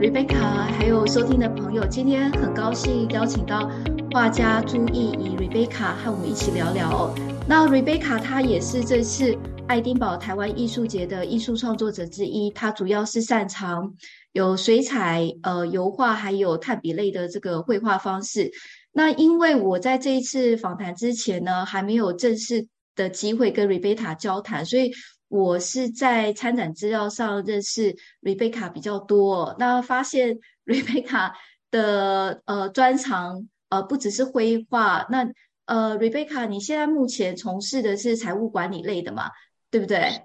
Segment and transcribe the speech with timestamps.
[0.00, 3.70] Rebecca，还有收听的朋友，今天很高兴邀请到
[4.12, 7.14] 画家朱亦宜 Rebecca 和我们一起聊聊哦。
[7.46, 9.36] 那 Rebecca 她也是这次
[9.68, 13.94] 爱丁堡台湾艺术节的艺术创作者之一，她主要是擅长
[14.32, 18.50] 有水彩、呃油画，还有炭笔类的这个绘画方式。
[18.92, 24.92] 那因为我在这一次访谈之前呢，还没有正式的机会跟 Rebecca 交谈，所以。
[25.30, 31.30] 我是在参展资料上认识 Rebecca 比较多，那发现 Rebecca
[31.70, 35.30] 的呃专长呃不只是绘画，那
[35.66, 39.30] 呃 Rebecca 你现在目前从事的是财务管理类的嘛，
[39.70, 40.20] 对不对？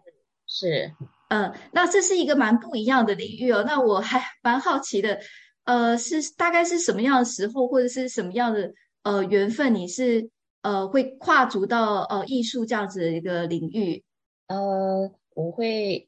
[0.48, 0.91] 是，
[1.30, 3.64] 嗯、呃，那这是一个蛮不一样的领域哦。
[3.66, 5.20] 那我还 蛮好奇的，
[5.66, 10.28] 呃，是大概是什么样的时候，或者是什么样的呃缘分，你是
[10.64, 14.03] 呃会跨足到呃艺术这样子的一个领域？
[14.47, 16.07] 呃，我会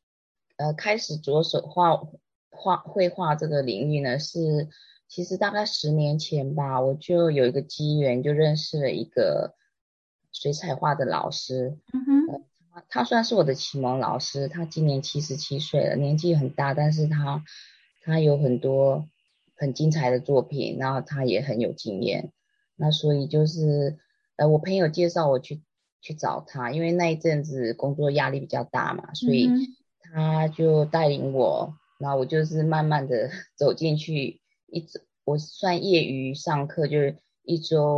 [0.57, 2.07] 呃开始着手画
[2.49, 4.69] 画绘画这个领域呢，是
[5.07, 9.55] 其实大概十年前吧，我就有一个机缘，就认识了一个
[10.31, 11.77] 水彩画的老师。
[11.93, 17.43] 嗯哼，呃，他他算是我的启蒙老师，他今年七十七岁了，年纪很大，但是他
[18.03, 19.07] 他有很多
[19.55, 22.31] 很精彩的作品，然后他也很有经验。
[22.75, 23.97] 那所以就是
[24.35, 25.63] 呃，我朋友介绍我去。
[26.01, 29.49] 去找他，因为那一阵子工作压力比较大嘛，所以
[30.01, 37.97] 他就带领我，然后我就是慢慢的 走进去，一直我算业余上课，就是一周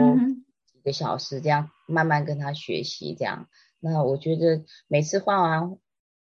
[0.71, 3.47] 几个小时这样，慢慢跟他学习这样。
[3.79, 5.77] 那我觉得每次画完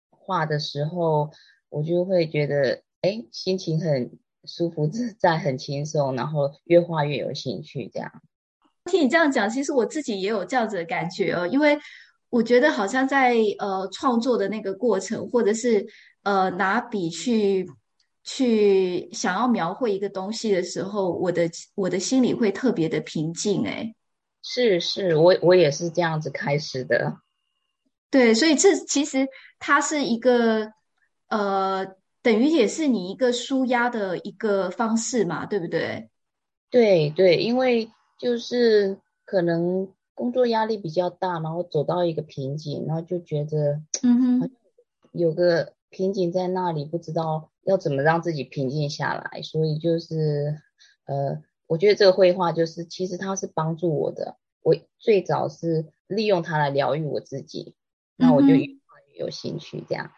[0.09, 1.31] 画的时候，
[1.69, 8.21] 我就会觉得，哎，心情很舒服自在，很轻松，然后越画越有兴趣这样。
[8.89, 11.77] 听你这样讲，其实我自己也有这样子的感觉哦，因为
[12.29, 15.87] 我觉得好像在呃创作的那个过程，或者是
[16.23, 17.65] 呃拿笔去
[18.23, 23.65] 去想要描绘一个东西的时候，我的我的心里会特别的平静。
[23.65, 23.93] 哎，
[24.43, 27.17] 是是，我我也是这样子开始的。
[28.11, 29.27] 对，所以这其实
[29.59, 30.71] 它是一个
[31.29, 31.85] 呃，
[32.21, 36.09] 等于也是你一个舒压的一个方式嘛，对不对？
[36.69, 37.89] 对对，因为。
[38.19, 44.51] 就是可能工作压力比较大，然后走到一个瓶颈，然后就觉得，嗯哼，
[45.13, 50.59] 有个瓶颈在那里，不知道要怎么让自己平静下来，所以就是，
[51.05, 54.35] 呃，我觉得这个绘画就是，其实它是帮助我的。
[54.61, 57.75] 我最早是利用它来疗愈我自己，
[58.17, 60.11] 那我就越画越有兴趣这样。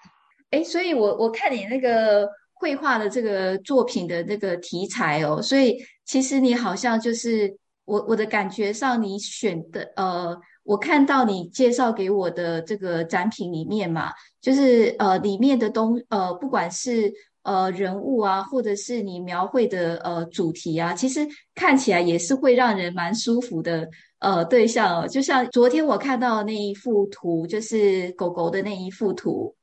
[0.50, 7.56] 哎，所以我我看你那个绘画的这个作品的那个题材哦，所以其实你好像就是。
[7.86, 17.12] 我我的感觉上，你选的呃，我看到你介绍给我的这个展品里面嘛，就是呃里面的东呃，不管是
[17.44, 23.90] 呃人物啊，或者是你描绘的呃主题啊，其实看起来也是会让人蛮舒服的
[24.20, 25.06] 呃对象。
[25.10, 29.54] 就像昨天我看到的那一幅图，就是狗狗的那一幅图，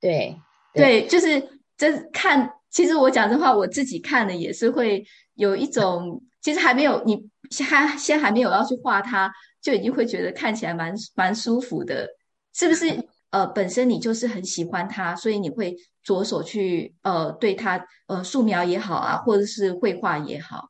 [0.00, 0.36] 对
[0.74, 1.40] 对，对，就是
[1.78, 5.02] 这看，其实我讲真话，我自己看了也是会
[5.36, 7.30] 有一种，其实还没有你。
[7.52, 9.30] 先先还没有要去画它，
[9.60, 12.08] 就已经会觉得看起来蛮蛮舒服的，
[12.54, 13.06] 是不是？
[13.30, 20.68] 呃，本身你就是很喜欢它，所以你会着手去呃对它呃素描也好啊，或者是绘画也好。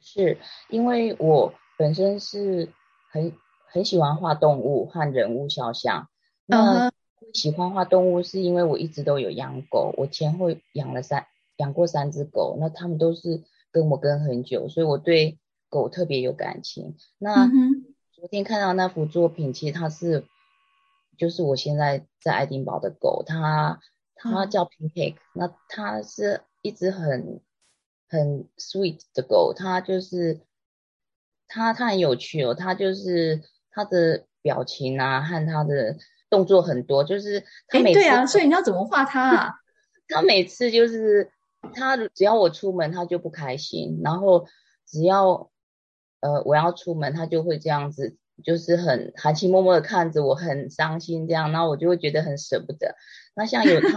[0.00, 2.68] 是因为我本身是
[3.10, 3.32] 很
[3.66, 6.08] 很喜欢画动物和人物肖像。
[6.46, 6.92] 那
[7.32, 13.42] 喜欢画动物是因为我一直都有养狗，我前后养了三养过三只狗，那它们都是
[13.72, 15.36] 跟我跟很久，所以我对。
[15.68, 16.96] 狗特别有感情。
[17.18, 17.48] 那
[18.12, 20.26] 昨天看到那幅作品，其实它是，
[21.16, 23.78] 就是我现在在爱丁堡的狗，它
[24.16, 27.40] 它叫 Pancake，那它是一只很
[28.08, 30.40] 很 sweet 的狗，它就是
[31.46, 35.96] 它它很有趣哦，它就是它的表情啊和它的
[36.28, 39.54] 动作很多，就是它每次，对啊，所以你要怎么画它啊？
[40.08, 41.30] 它每次就是
[41.72, 44.46] 它只要我出门，它就不开心，然后
[44.84, 45.50] 只要。
[46.20, 52.94] 呃，我要出门，他就会这样子，就是很含情脉脉的看着我，很伤心这样，然后我就会觉得很舍不得。
[53.34, 53.88] 那像有他，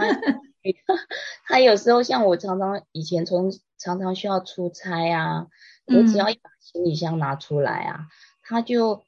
[1.46, 5.48] 他有时候像我常常以前从常常需要出差啊，
[5.86, 8.06] 我只要一把行李箱拿出来啊，嗯、
[8.42, 9.02] 他就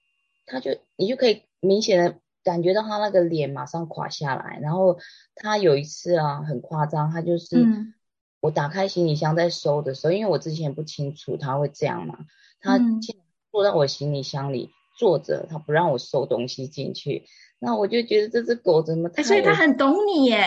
[0.46, 4.58] 他就你就可以明显的感觉到他那个脸马上垮下来。
[4.60, 4.98] 然后
[5.36, 7.64] 他有一次啊，很夸张，他就是
[8.40, 12.18] 我打开行李箱在收的时候，嗯、因为我之前不清楚他会这样嘛。
[12.64, 12.80] 他
[13.52, 17.26] 坐到我行李箱里坐着，他不让我收东西进去。
[17.58, 19.22] 那我就觉得这只狗怎么太……
[19.22, 20.42] 所以他很懂你耶。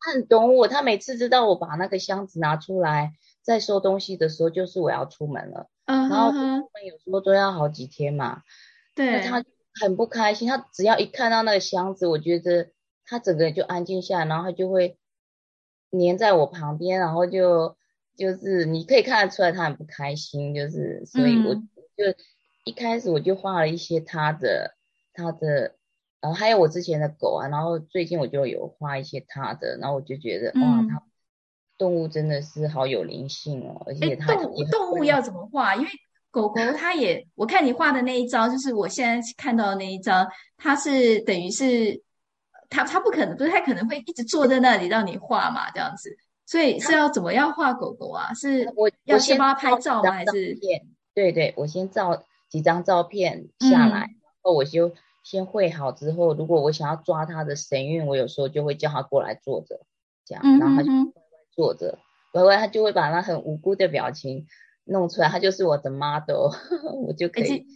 [0.00, 5.68] 他很懂我，他每次知道我把那个箱子拿出来，在收东西的时候，就是我要出门了。
[5.86, 8.42] 嗯，然后出门有时候都要好几天嘛。
[8.96, 9.20] 对。
[9.20, 9.44] 他
[9.80, 12.70] 很不开心，他只要一看到那个箱子，我觉得
[13.06, 14.98] 他整个人就安静下来，然后他就会
[15.90, 17.76] 黏在我旁边，然后就
[18.16, 22.18] 就是你可以看得出来他很不开心，就是所以我就
[22.64, 24.74] 一开始我就画了一些他的
[25.12, 25.76] 他的。
[26.20, 31.02] 然后还有我之前的狗啊，然后最近我就有画一些他的，然后我就觉得、嗯、哇，它
[31.76, 35.74] 动物真的是好有灵性哦，而且它动物动物要怎么画？
[35.74, 35.88] 因为
[36.30, 40.24] 狗狗 它也，我看你画的那一张，就是我现在看到的那一张，
[40.56, 42.00] 它是等于是
[42.70, 46.16] 它它不可能不太可能会一直坐在那里让你画嘛，这样子，
[46.46, 48.32] 所以是要怎么样画狗狗啊？
[48.34, 50.10] 是我要先帮他拍照吗？
[50.10, 50.58] 还是
[51.14, 54.92] 对对，我先照几张照片下来，嗯、然后我就。
[55.24, 59.78] 先绘好之后，如果我想要抓他的神韵，我有时候就会叫他过来坐着，
[60.24, 61.96] 这样，然后他就乖乖坐着，
[62.32, 64.48] 乖乖他就会把那很无辜的表情
[64.82, 66.50] 弄出来，他就是我的 model，
[67.06, 67.44] 我就可以。
[67.44, 67.66] 诶、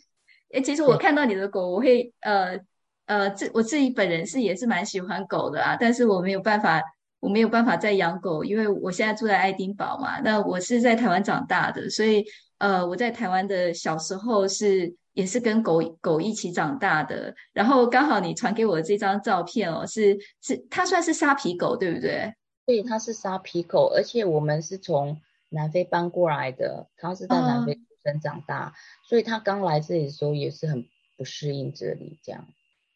[0.54, 2.58] 欸，其实我看到你的狗，我会呃
[3.06, 6.82] 呃自我自己本人是也是蛮喜欢狗的啊，但是我没有办法，
[7.26, 12.24] 我没有办法再养狗，因为我现在住在爱丁堡嘛，那我是在台湾长大的，所以
[12.58, 14.94] 呃我在台湾的小时候是。
[15.16, 22.34] 也是跟狗狗一起长大的，然后刚好你传给我的这张照片哦，是是它算是沙皮狗对不对？
[22.66, 25.18] 对，它是沙皮狗，而且我们是从
[25.48, 28.72] 南非搬过来的，它是在南非出生长大，哦、
[29.08, 30.84] 所以它刚来这里的时候也是很
[31.16, 32.46] 不适应这里这样。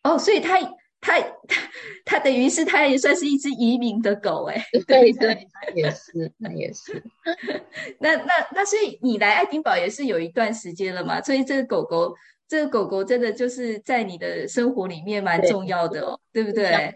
[0.03, 0.59] 哦，所以它。
[1.01, 1.63] 它它
[2.05, 7.03] 它等于是它也算是一只移民的狗哎，对对，它也是，那也是。
[7.99, 11.21] 那那那所以你来爱丁堡也是有一段时间了嘛？
[11.23, 12.15] 所以这个狗狗，
[12.47, 16.95] 这个狗狗真的就是在你的生活里面蛮重要的哦，对，对不对？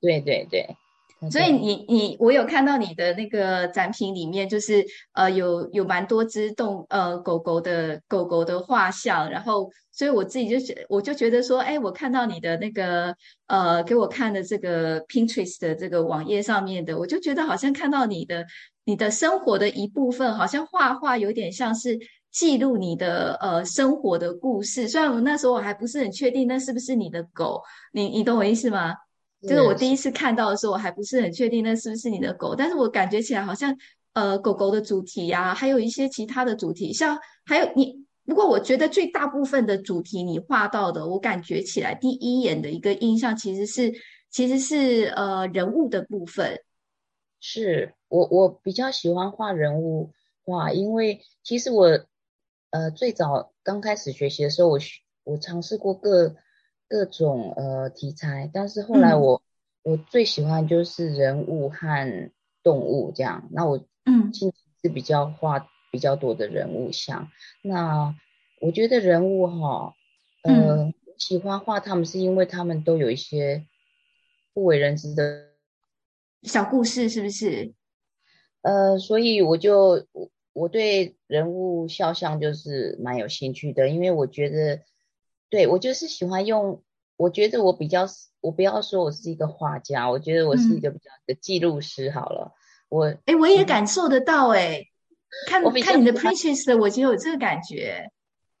[0.00, 0.76] 对对对。
[1.30, 4.84] 所以你你我有看到你的那个展品里面，就是
[5.14, 13.16] 呃有有蛮多只动呃狗狗的狗狗的画像，然后所以我自己就觉我就觉得说，哎，我看到你的那个
[13.46, 18.44] 呃给我看的这个 Pinterest 的这个网页上面的，我就觉得好像看到你的
[18.84, 21.98] 你的生活的一部分，好像画画有点像是
[22.30, 24.86] 记录你的呃生活的故事。
[24.86, 28.94] 虽然我那时候我还不是很确定那是不是你的狗，你你懂我意思吗？
[29.46, 33.76] 就是我第一次看到的时候，我还不是很确定那是不是你的狗，但是我感觉起来好像，
[34.12, 43.92] 呃，狗狗的主题呀、啊，还有一些其他的主题，像还有你，不过我觉得最大部分的主题你画到的，我感觉起来第一眼的一个印象其实是，
[44.30, 46.60] 其实是呃人物的部分。
[47.40, 50.10] 是我我比较喜欢画人物
[50.44, 51.86] 画，因为其实我
[52.70, 54.78] 呃最早刚开始学习的时候，我
[55.24, 56.34] 我尝试过各。
[56.88, 59.42] 各种呃题材，但是后来我、
[59.82, 62.30] 嗯、我最喜欢就是人物和
[62.62, 63.48] 动物这样。
[63.50, 67.28] 那我嗯，近期是比较画比较多的人物像。
[67.62, 68.14] 那
[68.60, 69.94] 我觉得人物哈，
[70.44, 73.66] 呃，嗯、喜欢画他们是因为他们都有一些
[74.54, 75.46] 不为人知的
[76.44, 77.74] 小故事，是不是？
[78.62, 84.82] 呃，所以我就我我对人物肖像就是蛮有兴趣的，因为我觉得。
[85.48, 86.82] 对，我就是喜欢用，
[87.16, 88.06] 我觉得我比较，
[88.40, 92.52] 我不要说我是一个画家，我觉得我是一个比较的记录师好了。
[92.52, 92.56] 嗯、
[92.90, 94.84] 我哎，我也感受得到哎，
[95.46, 96.12] 看看你的
[96.66, 98.10] 的，我就有这个感觉。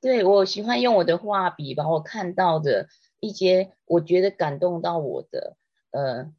[0.00, 2.88] 对，我喜欢用我的画笔，把我看到的
[3.20, 5.56] 一些我觉得感动到我的
[5.90, 6.32] 呃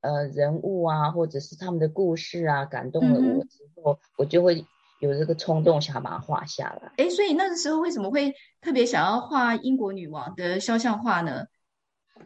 [0.00, 4.64] 呃人物啊，或者是他们的故事啊，感动了我之后，嗯、我就会。
[5.00, 6.92] 有这个冲动，想要把它画下来。
[6.96, 11.46] 哎，所以那个时候为什么会特别想要画英国女王的肖像画呢？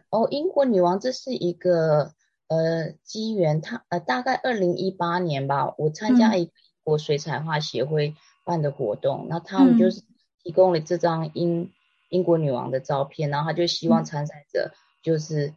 [0.09, 2.13] 哦，英国女王这是一个
[2.49, 6.53] 呃机缘，她呃大概二零一八年吧，我参加一个英
[6.83, 8.15] 国水彩画协会
[8.45, 10.03] 办的活动，那、嗯、他们就是
[10.43, 11.71] 提供了这张英
[12.09, 15.53] 英国女王的照片，然后他就希望参赛者就是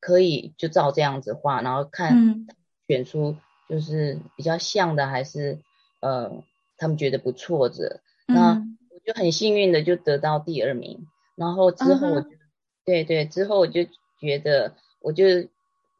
[0.00, 2.46] 可以就照这样子画，然后看
[2.88, 3.36] 选出
[3.68, 5.58] 就是比较像的还是。
[6.00, 6.42] 呃，
[6.76, 11.06] 他们觉得不错的，嗯、那我就很幸运的就得到第二名。
[11.36, 12.38] 然后之后我就，uh huh.
[12.84, 13.84] 对对，之后我就
[14.20, 15.24] 觉得，我就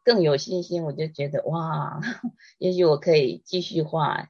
[0.04, 2.00] 更有信心，我就觉得哇，
[2.58, 4.28] 也许我可以继续画。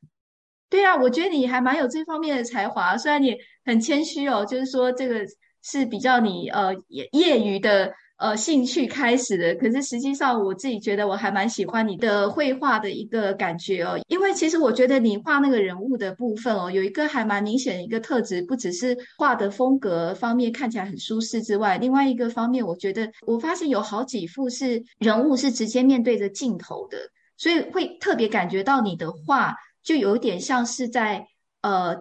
[0.68, 5.26] 对啊，我觉得你还蛮有这方面的才华，虽然你很谦虚哦，就是说这个
[5.62, 7.94] 是比较你呃业业余的。
[8.20, 26.98] 呃，兴趣开始的，可是实际上我自己觉得我还蛮喜欢你的绘画的一个感觉哦，因为其实我觉得你画那个人物的部分哦，有一个还蛮明显的一个特质，不只是画的风格方面看起来很舒适之外，另外一个方面，我觉得我发现有好几幅是人物是直接面对着镜头的，
[27.38, 31.24] 所以会特别感觉到你的画就有点像是在
[31.62, 31.96] 呃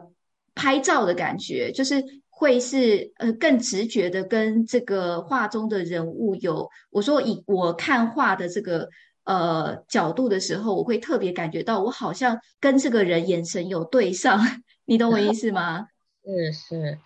[0.54, 2.04] 拍照的感觉，就是
[2.40, 8.88] 会是呃更直觉的跟这个画中的人物有，我说以我看画的这个
[9.26, 14.40] 呃角度的时候，我会特别感觉到我好像跟这个人眼神有对上，
[14.88, 15.90] 你懂我意思吗？
[16.24, 17.00] 是是，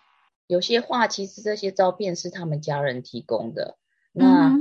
[0.45, 3.75] 有些画其实这些照片是他们家人提供的，
[4.11, 4.55] 那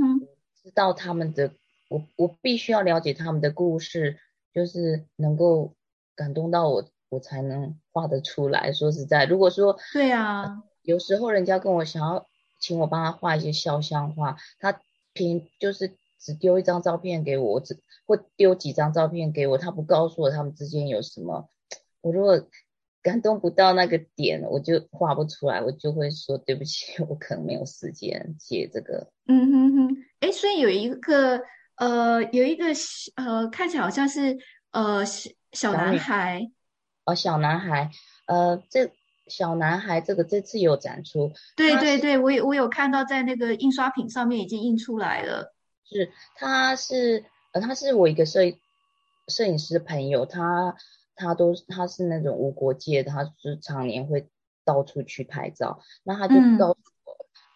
[0.63, 1.53] 知道他们的。
[1.91, 4.17] 我我必须要了解他们的故事，
[4.55, 5.75] 就是能够
[6.17, 8.73] 感动到我，我才能画得出来。
[8.73, 12.27] 说实在，如果说对啊，有时候人家跟我想要
[12.59, 14.81] 请我帮他画一些肖像画，他
[15.13, 21.49] 凭就是只丢一张照片给我，只或丢几张照片给我，他不告诉我他们之间有什么。
[22.01, 22.49] 我如果
[23.03, 29.11] 感动不到那个点，我就画不出来，我就会说对不起，我可能没有时间接这个。
[29.27, 31.43] 嗯哼哼，哎，所以有一个。
[31.77, 32.67] 呃，有一个
[33.17, 34.39] 呃，看起来好像是
[34.73, 36.49] 呃小小男孩，
[37.05, 37.91] 哦，小男孩，
[38.27, 38.93] 呃，这
[39.27, 45.55] 小男孩这个这次有展出，对对对，我有我有看到在那个印刷品上面已经印出来了，
[45.85, 48.41] 是，他是呃，他是我一个摄
[49.29, 50.77] 摄影师朋友，他
[51.15, 54.29] 他都他是那种无国界的，他是常年会
[54.65, 56.79] 到处去拍照，那他就告诉。
[56.79, 56.87] 嗯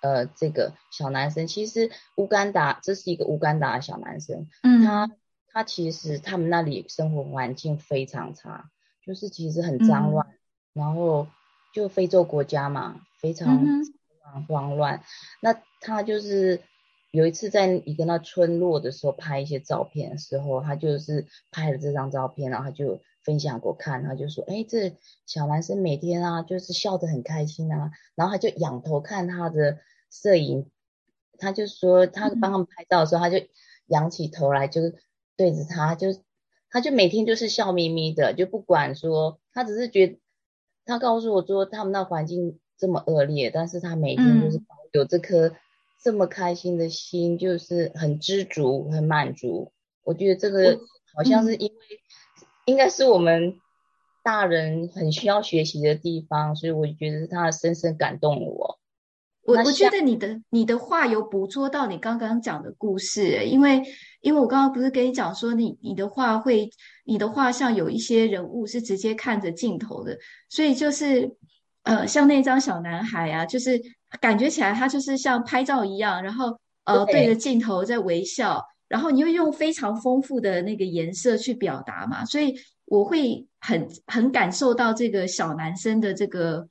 [0.02, 4.46] 呃，这个小男生其实乌干达，这是一个乌干达的小男生。
[4.62, 5.10] 嗯，他
[5.50, 8.70] 他其实他们那里生活环境非常差，
[9.06, 10.36] 就是其实很脏乱，嗯、
[10.72, 11.26] 然后
[11.72, 13.64] 就非洲国家嘛，非常
[14.48, 14.96] 慌乱。
[14.96, 15.02] 嗯、
[15.40, 16.60] 那他就是
[17.12, 29.78] 有一次在一个那村落的时候拍一些照片的时候，他就是拍了这张照片，然后他就分享给我看，他就说：“哎，这小男生每天啊，就是笑得很开心啊。”然后他就仰头看他的。
[30.08, 30.70] 摄影，
[31.36, 33.44] 他就说他帮他们拍照的时候，嗯、他就
[33.86, 34.94] 仰起头来，就是
[35.36, 36.12] 对着他，就
[36.76, 40.18] 他就每天就是笑眯眯的，就不管说，他只是觉得，
[40.84, 44.60] 他告诉我说他们那环境这么恶劣，但是他每天就是
[44.92, 45.56] 有这颗
[46.04, 49.72] 这么开心的心，嗯、就是很知足、很满足。
[50.04, 50.78] 我觉得这个
[51.16, 53.58] 好像是因为，嗯、应该是我们
[54.22, 58.78] 大人很需要学习的地方，所以我觉得他深深感动了我。
[59.46, 63.80] 我我觉得你的你的话有捕捉到你刚刚讲的故事，因为
[64.20, 66.68] 因为我刚刚不是跟你讲说你你的画会
[67.04, 71.30] 你的画像有一些人物是直接看着镜头的，所以就是
[71.84, 73.80] 呃像那张小男孩啊，就是
[74.20, 82.52] 感觉起来他就是像拍照一样，然后呃对着镜头在微笑，然后你又用非常丰富的那个颜色去表达嘛，所以
[82.86, 86.68] 我会很很感受到这个小男生的这个。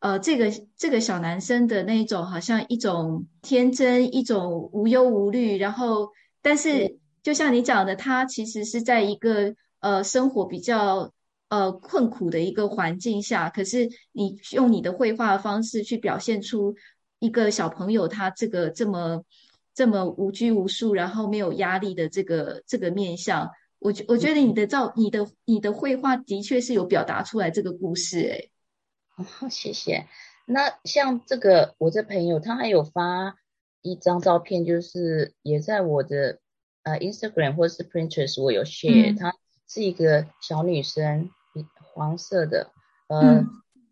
[0.00, 5.58] 呃，这个这个小男生的那种，好像一种天真，一种无忧无虑。
[5.58, 6.08] 然后，
[6.40, 11.12] 但是就像你讲的，他其实是在一个呃生活比较
[11.50, 16.74] 呃困苦的一个环境下，可是你用你的绘画的方式去表现出
[17.18, 19.22] 一个小朋友他这个这么
[19.74, 23.50] 这么无拘无束，然后没有压力的这个这个面相。
[23.78, 28.50] 我觉我觉得你的照你的你的绘画的确是有表达出来这个故事，诶。
[29.24, 30.06] 好，谢谢。
[30.46, 33.36] 那像这个，我这朋友他还有发
[33.82, 36.40] 一张照片，就是也在我的
[36.82, 41.30] 呃 Instagram 或者是 Pinterest 我有 share，她、嗯、是一个小女生，
[41.94, 42.70] 黄色的，
[43.08, 43.50] 呃，嗯、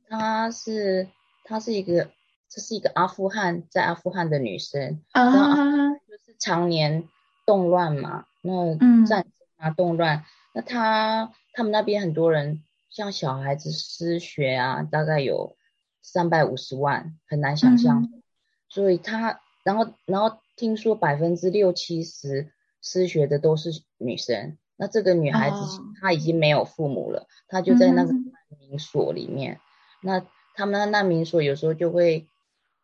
[0.09, 1.09] 她是
[1.45, 2.11] 她是一个，
[2.49, 7.09] 这是一个阿富汗在阿富汗的女生，啊，就是常年
[7.47, 8.75] 动乱嘛，那
[9.07, 12.65] 战争啊动乱，那她他们那边很多人。
[12.91, 15.57] 像小孩子失学啊，大概有
[16.03, 18.03] 三百五十万，很难想象。
[18.03, 18.23] 嗯、
[18.69, 24.57] 所以他，然后，然后听说百分之六七十失学的都是女生。
[24.77, 25.57] 那这个女孩子
[26.01, 28.25] 她已经没有父母了，她、哦、就在那个难
[28.59, 29.55] 民所里面。
[29.55, 29.61] 嗯、
[30.03, 32.27] 那他们的难民所有时候就会，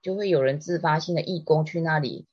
[0.02, 2.26] 就会有人自发性的义工去那里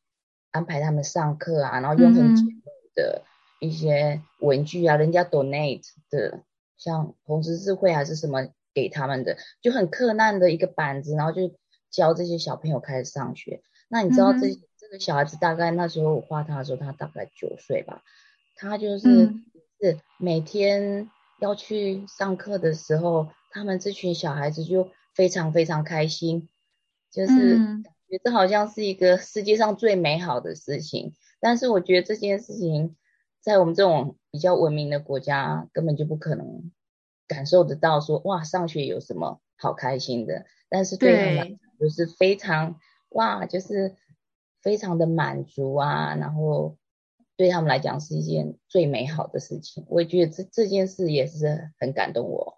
[0.51, 3.23] 安排他们上课啊，然后用很简陋的
[3.59, 6.43] 一些文具啊，人家 donate 的。
[6.81, 11.55] 像红十字会还是什么给他们的，就很克难的一个板子，然后就
[11.91, 13.61] 教这些小朋友开始上学。
[13.87, 18.01] 那你知道这、嗯、这个小孩子大概那时候我画他的时候，他大概九岁吧，
[18.55, 19.45] 他就是、嗯、
[19.79, 21.07] 是每天
[21.39, 26.49] 要去上课的时候，他们这群小孩子就非常非常开心，
[27.11, 31.13] 就是感觉这好像是一个世界上最美好的事情。
[31.39, 32.97] 但是我觉得这件事情。
[33.43, 36.71] 在我们这种比较文明的国家，根本就不可能
[37.27, 40.45] 感受得到说哇，上学有什么好开心的。
[40.69, 43.95] 但是对他们来讲，就是非常哇，就是
[44.61, 46.77] 非常的满足啊，然后
[47.35, 49.85] 对他们来讲是一件最美好的事情。
[49.89, 52.57] 我也觉得这这件事也是很感动我。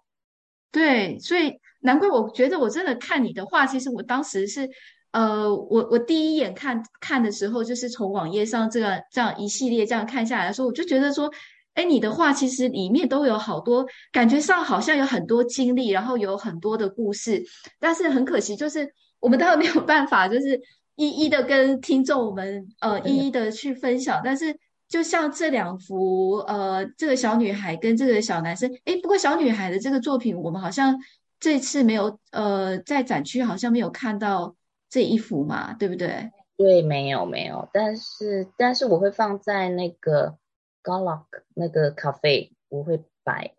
[0.70, 4.68] 对，所以难怪我觉得我真的看你的话，其实我当时是，
[5.12, 11.30] 呃，我我第一眼看看的时候，就是从网页上这样这样一系列这样看下来的时候，我就觉得说，
[11.74, 17.44] 哎，你的画其实里面都有好多，感觉上好像有很多经历，然后有很多的故事，
[17.78, 20.60] 但是很可惜，就是我们当然没有办法，就是
[20.96, 24.58] 一一的跟听众我们呃一一的去分享，但是。
[24.86, 31.00] 就像这两幅，呃，这个小女孩跟这个小男生，哎，不过小女孩的这个作品，我们好像
[31.40, 34.54] 这次没有，呃，在展区好像没有看到
[34.90, 36.30] 这一幅嘛，对不对？
[36.56, 40.36] 对，没有没有，但是但是我会放在那个
[40.84, 41.24] Garlock
[41.54, 43.54] 那个咖啡，我会摆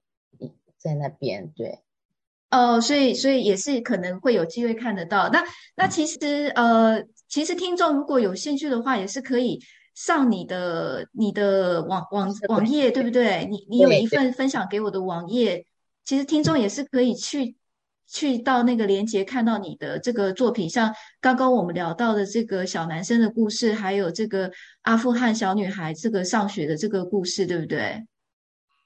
[0.77, 1.79] 在那边，对。
[2.51, 5.27] 哦，所以所以也是可能会有机会看得到。
[5.29, 5.43] 那
[5.75, 9.59] 那其实，呃，其实听众如果有兴趣的话，也是可以。
[9.95, 13.45] 上你的你的网网网页对不对？
[13.45, 15.65] 你你有一份分享给我的网页，
[16.03, 17.55] 其实听众也是可以去
[18.07, 28.05] 去到那个链接看到你的这个作品，像刚刚我们聊到的这个小男生的故事，还有这个阿富汗小女孩这个上学的这个故事，对不对？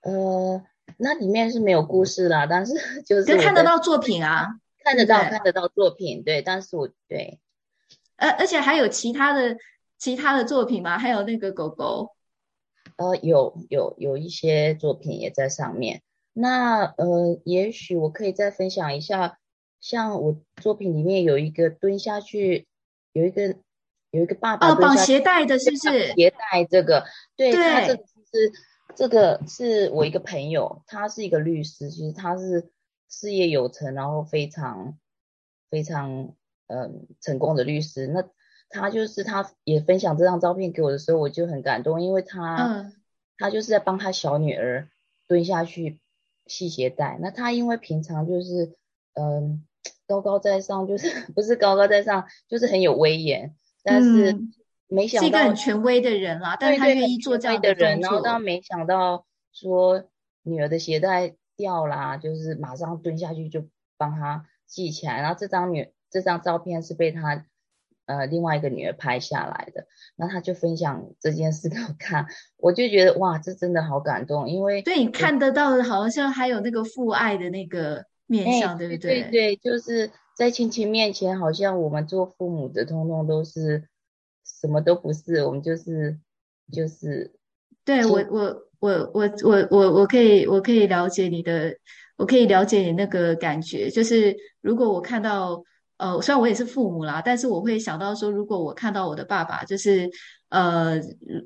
[0.01, 0.61] 呃，
[0.97, 2.73] 那里面是没有故事啦，但是
[3.05, 4.47] 就是看得到作品啊，
[4.83, 7.39] 看得到看得到作品，对，但是我对，
[8.17, 9.57] 而，而且还有其他的。
[10.01, 10.97] 其他的作品吗？
[10.97, 12.15] 还有那个狗狗，
[12.95, 16.01] 呃，有有有一些作品也在上面。
[16.41, 19.39] 那呃，也许我可以再分享一下，
[19.81, 22.65] 像我作品里面有一个蹲下去，
[23.11, 23.57] 有一个
[24.11, 26.13] 有一个爸爸哦，绑鞋带的是不是？
[26.13, 27.05] 鞋带这个，
[27.35, 28.53] 对，对他这个是
[28.95, 32.69] 这个是我一个朋友，他是一个律师，其实他是
[33.09, 34.97] 事业有成，然后非常
[35.69, 36.35] 非常
[36.67, 38.07] 嗯、呃、成功的律师。
[38.07, 38.23] 那
[38.69, 42.93] 他就是，他也分享这张照片给我的时候，我就很感动，因为他，嗯、
[43.37, 44.87] 他就是在帮他小女儿
[45.27, 45.99] 蹲下去
[46.49, 47.17] 系鞋带。
[47.21, 48.75] 那他因为平常就是，
[49.13, 49.65] 嗯，
[50.05, 54.37] 高高在上，就是 不是高高在上，就是很有威严，但是
[54.87, 60.03] 没想到、嗯、是一个很权威的人啦，但是他愿意做这样的，的人，然后他没想到说
[60.43, 65.21] 女儿的鞋带掉啦，就是马上蹲下去就帮他系起来。
[65.21, 67.45] 然后这张女这张照片是被他。
[68.09, 72.25] 呃，另外一个女儿拍下来的，那她就分享这件事给我看，
[72.57, 79.21] 我就觉得哇，这真的好感动，因为对你看得到的，好像还有那个父爱的那个面相，欸、对不对？
[79.21, 83.87] 对对，就是在亲戚面前，好像我们做父母的，通通都是
[84.43, 86.17] 什么都不是，我们就是
[86.71, 87.35] 就是。
[87.85, 91.77] 对我我我我我我我可以我可以了解你的，
[92.17, 95.63] 我可以了解你那个感觉，就是如果我看到。
[95.99, 100.09] 呃，虽然我也是父母啦，但是我会想到说，如果我看到我的爸爸，就是
[100.47, 100.97] 呃，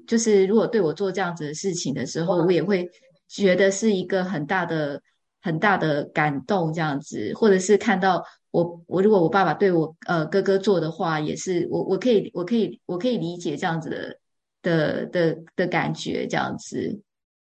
[0.07, 2.87] 就是如果对我做这样子的事情的时候，我也会
[3.27, 5.01] 觉得是一个很大的、
[5.41, 14.17] 很大的感动，这样子，或者是看到我，我如果我爸爸对我呃哥哥做的话，也是我我可以我可以我可以理解这样子的
[14.61, 17.01] 的的的感觉，这样子。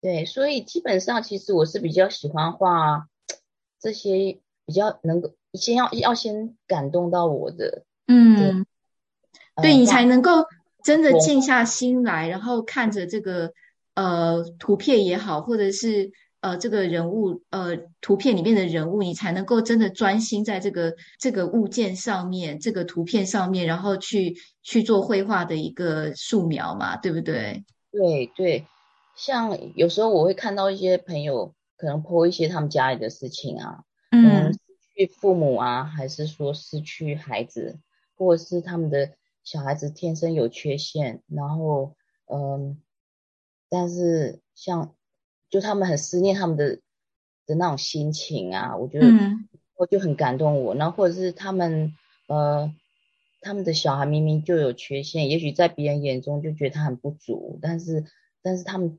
[0.01, 3.07] 对，所以基本上其实我是比较喜欢画
[3.81, 5.33] 这些比较能够。
[5.55, 8.67] 先要要先感动到我的，嗯，
[9.63, 10.45] 对、呃、你才能够
[10.85, 13.55] 真的静下心来，然后看着这个
[13.95, 27.65] 呃图片也好，或者是呃这个人物呃图片里面的人物，你才能够真的专心在这个这个物件上面，这个图片上面，然后去去做绘画的一个素描嘛，对不对？
[27.91, 28.67] 对对，
[29.17, 34.53] 像有时候我会看到一些朋友可能 po 一些他们家里的事情啊，嗯。
[34.53, 37.79] 失去父母啊，还是说失去孩子，
[38.17, 39.13] 或者是他们的
[39.45, 41.95] 小孩子天生有缺陷，然后
[42.27, 42.83] 嗯，
[43.69, 44.97] 但是像
[45.51, 46.81] 就他们很思念他们的
[47.47, 49.07] 的那种心情啊，我觉得
[49.77, 50.75] 我就很感动我。
[50.75, 51.95] 然后或者是他们
[52.27, 52.75] 呃，
[53.41, 58.05] 他们的小孩明明就有缺陷，也许在别人眼中就觉得他很不足，但是
[58.43, 58.99] 但是他们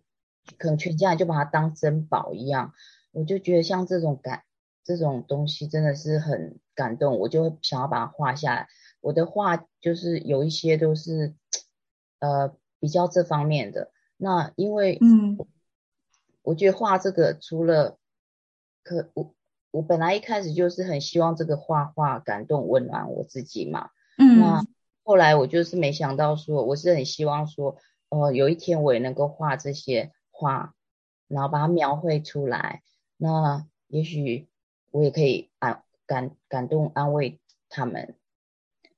[0.57, 2.73] 可能全家人就把他当珍宝一样，
[3.11, 4.43] 我就觉得像这种感。
[4.89, 8.67] 这种东西真的是很感动，我就会想要把它画下来。
[9.01, 11.35] 我的画就是有一些都是，
[12.17, 13.91] 呃，比较这方面的。
[14.17, 15.37] 那因为，嗯，
[16.41, 17.99] 我觉得画这个除了
[18.81, 19.35] 可我
[19.69, 23.91] 我本来一开始就是很希望这个画画感动温暖我自己嘛。
[24.17, 24.39] 嗯。
[24.39, 24.65] 那
[25.03, 27.77] 后来我就是没想到说，我是很希望说，
[28.09, 30.73] 呃，有一天我也能够画这些画，
[31.27, 32.81] 然后把它描绘出来。
[33.17, 34.48] 那也许。
[34.91, 38.15] 我也可以安感感动安慰他们，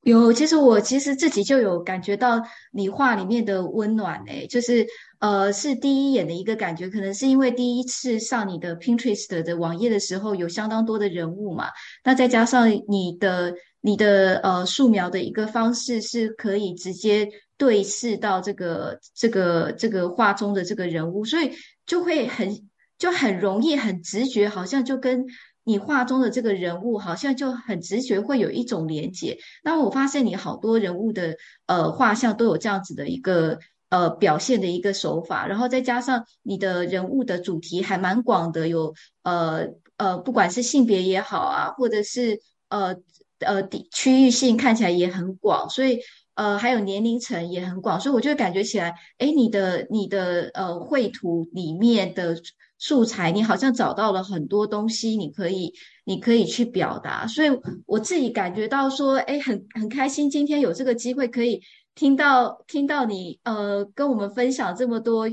[0.04, 4.88] 有，其实我其实自己就有感觉到你画里面的温暖诶，就是
[5.20, 11.68] 呃，是第一眼的一个感觉，可能是因为第一次上你的 Pinterest 的网页的时候，有相当多的人物嘛，
[12.04, 17.28] 那再加上你的你的呃素描的一个方式是可以直接
[17.58, 21.52] 对视到这个这个这个画中的这个人物，所以
[21.86, 25.26] 就会很就很容易很直觉，好像就跟。
[25.64, 29.38] 你画中的这个人物好像就很直觉会有一种连结。
[29.64, 31.36] 那我发现你好多人物的
[31.68, 42.96] 呃画像都有这样子的一个呃表现的一个手法，然后再加上你的人物的主题还蛮广的，有呃呃不管是性别也好啊，或者是呃
[43.40, 46.00] 呃地区域性看起来也很广，所以
[46.34, 52.36] 呃还有年龄层也很广，所以我就感觉起来，诶，你的你的呃绘图里面的。
[52.82, 55.72] 素材，你好像找到了很多东西，你可以，
[56.04, 57.28] 你可以去表达。
[57.28, 57.50] 所以
[57.86, 61.62] 我自己感觉到说，哎，很很开心，今天有这个机会可以
[61.94, 65.30] 听到听到你呃跟我们分享这么多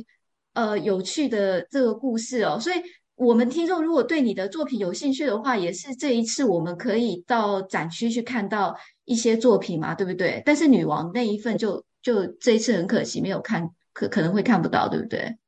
[0.52, 2.60] 呃有趣的这个故事哦。
[2.60, 2.76] 所以
[3.14, 10.42] 我们听众如果对你的作品有兴趣的话，也是这一次我们可以到展区去看到一些作品嘛，对不对？
[10.44, 15.38] 但是女王那一份就就这一次很可惜没有看，可可能会看不到，对不对？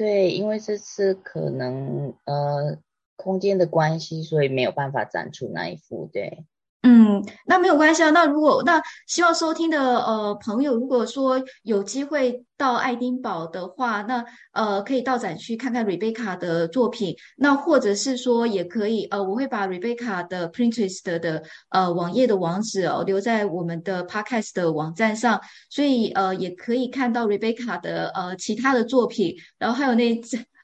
[0.00, 2.78] 对，因为这次可能呃
[3.16, 6.08] 空间的关系，所以没有办法展出那一幅。
[6.10, 6.46] 对，
[6.82, 8.08] 嗯，那没有关系啊。
[8.10, 17.14] 那如果那希望收听的呃朋友，如果说有机会到爱丁堡的话，那呃可以到展区看看 Rebecca 的作品。
[17.36, 25.38] 那或者是说也可以呃，我会把 Rebecca 的 Pinterest 的呃网页的网址哦留在我们的 Podcast 的网站上，
[25.68, 30.18] 所以呃也可以看到 Rebecca 的呃其他的作品，然后还有那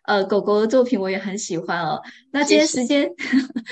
[0.07, 2.01] 呃，狗狗的作品我也很喜欢哦。
[2.31, 3.11] 那今天时间，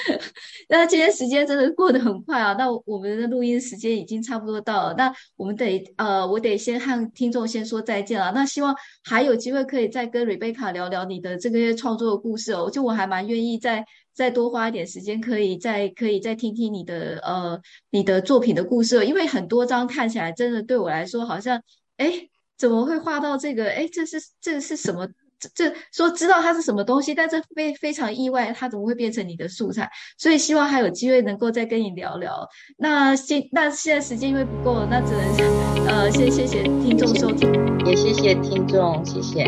[0.69, 2.55] 那今天时间真的过得很快啊。
[2.59, 8.33] 那我们的录音时间已经差不多到了，那我们得呃，我得先和听众先说再见了。
[8.35, 12.69] 那希望还有机会可以再跟 Rebecca 聊聊你的这个创作的故事哦。
[12.69, 19.05] 就我还蛮愿意再再多花一点时间，可以再可以再听听你的呃你的作品的故事哦。
[19.05, 21.63] 因为很多张看起来真的对我来说好像，
[21.97, 23.71] 哎，怎么会画到这个？
[23.71, 25.09] 哎，这是这是什么？
[25.55, 29.91] 这说知道它是什么东西，但是非非常意外，它怎么会变成你的素材？
[30.19, 32.49] 所以希望还有机会能够再跟你聊聊。
[32.77, 37.51] 那现那现在时间因为不够了，那只能呃先谢谢听众收听，
[37.87, 39.45] 也谢谢听众，谢谢。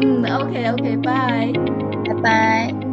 [0.00, 1.52] 嗯，OK OK，拜拜。
[2.06, 2.89] 拜拜。